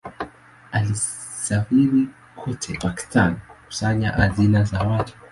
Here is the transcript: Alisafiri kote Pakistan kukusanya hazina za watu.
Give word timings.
Alisafiri 0.71 2.07
kote 2.35 2.77
Pakistan 2.81 3.35
kukusanya 3.57 4.11
hazina 4.11 4.63
za 4.63 4.79
watu. 4.83 5.13